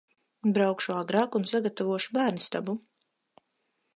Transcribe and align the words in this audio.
Braukšu 0.53 0.93
agrāk 1.01 1.37
un 1.41 1.45
sagatavošu 1.51 2.17
bērnistabu. 2.17 2.79